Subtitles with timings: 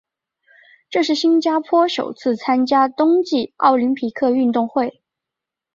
[0.89, 5.03] 这是新加坡首次参加冬季奥林匹克运动会。